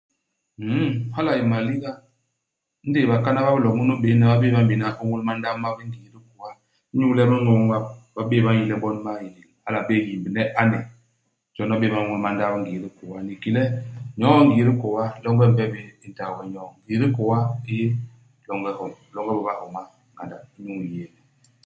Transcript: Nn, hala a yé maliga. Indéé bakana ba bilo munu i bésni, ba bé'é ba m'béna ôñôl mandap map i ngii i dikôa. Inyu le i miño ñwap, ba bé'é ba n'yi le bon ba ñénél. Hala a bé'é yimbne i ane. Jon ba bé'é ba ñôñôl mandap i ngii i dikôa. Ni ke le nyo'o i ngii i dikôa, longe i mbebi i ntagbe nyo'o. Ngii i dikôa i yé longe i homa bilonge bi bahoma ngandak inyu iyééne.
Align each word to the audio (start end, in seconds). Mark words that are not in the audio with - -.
Nn, 0.59 0.85
hala 1.15 1.29
a 1.33 1.37
yé 1.39 1.43
maliga. 1.51 1.91
Indéé 2.85 3.09
bakana 3.11 3.45
ba 3.45 3.55
bilo 3.55 3.69
munu 3.77 3.93
i 3.97 4.01
bésni, 4.03 4.23
ba 4.29 4.39
bé'é 4.41 4.53
ba 4.55 4.61
m'béna 4.65 4.87
ôñôl 5.01 5.23
mandap 5.27 5.55
map 5.63 5.77
i 5.81 5.83
ngii 5.87 6.05
i 6.07 6.13
dikôa. 6.13 6.49
Inyu 6.93 7.15
le 7.17 7.23
i 7.25 7.29
miño 7.31 7.51
ñwap, 7.65 7.85
ba 8.15 8.21
bé'é 8.29 8.43
ba 8.45 8.51
n'yi 8.55 8.65
le 8.71 8.75
bon 8.83 8.97
ba 9.05 9.11
ñénél. 9.23 9.49
Hala 9.65 9.79
a 9.83 9.87
bé'é 9.87 10.05
yimbne 10.07 10.41
i 10.49 10.53
ane. 10.61 10.79
Jon 11.55 11.69
ba 11.71 11.79
bé'é 11.81 11.91
ba 11.93 11.97
ñôñôl 12.01 12.23
mandap 12.25 12.51
i 12.55 12.57
ngii 12.59 12.77
i 12.79 12.83
dikôa. 12.85 13.17
Ni 13.25 13.33
ke 13.41 13.49
le 13.55 13.63
nyo'o 14.17 14.35
i 14.41 14.45
ngii 14.45 14.61
i 14.65 14.67
dikôa, 14.69 15.03
longe 15.23 15.45
i 15.47 15.51
mbebi 15.51 15.81
i 16.05 16.07
ntagbe 16.11 16.43
nyo'o. 16.53 16.69
Ngii 16.81 16.95
i 16.97 17.01
dikôa 17.03 17.37
i 17.71 17.73
yé 17.79 17.87
longe 18.47 18.69
i 18.71 18.75
homa 18.77 18.95
bilonge 19.07 19.33
bi 19.37 19.45
bahoma 19.47 19.81
ngandak 20.13 20.41
inyu 20.57 20.73
iyééne. 20.87 21.19